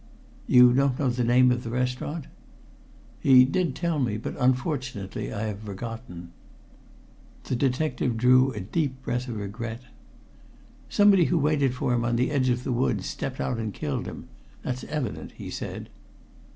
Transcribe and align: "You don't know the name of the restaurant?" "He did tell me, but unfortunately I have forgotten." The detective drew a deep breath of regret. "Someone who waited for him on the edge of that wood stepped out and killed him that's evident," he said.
"You 0.47 0.73
don't 0.73 0.97
know 0.97 1.11
the 1.11 1.23
name 1.23 1.51
of 1.51 1.63
the 1.63 1.69
restaurant?" 1.69 2.25
"He 3.19 3.45
did 3.45 3.75
tell 3.75 3.99
me, 3.99 4.17
but 4.17 4.35
unfortunately 4.39 5.31
I 5.31 5.43
have 5.43 5.59
forgotten." 5.59 6.31
The 7.43 7.55
detective 7.55 8.17
drew 8.17 8.51
a 8.53 8.61
deep 8.61 9.03
breath 9.03 9.27
of 9.27 9.35
regret. 9.37 9.81
"Someone 10.89 11.21
who 11.25 11.37
waited 11.37 11.75
for 11.75 11.93
him 11.93 12.03
on 12.03 12.15
the 12.15 12.31
edge 12.31 12.49
of 12.49 12.63
that 12.63 12.71
wood 12.71 13.03
stepped 13.03 13.39
out 13.39 13.59
and 13.59 13.75
killed 13.75 14.07
him 14.07 14.27
that's 14.63 14.83
evident," 14.85 15.33
he 15.33 15.51
said. 15.51 15.87